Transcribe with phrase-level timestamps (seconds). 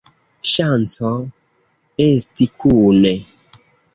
[0.51, 1.09] Ŝanco
[2.07, 3.13] esti kune!